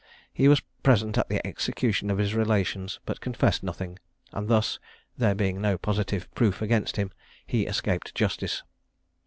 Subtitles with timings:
[0.33, 3.99] He was present at the execution of his relations, but confessed nothing;
[4.33, 4.79] and thus
[5.15, 7.11] (there being no positive proof against him)
[7.45, 8.63] he escaped justice.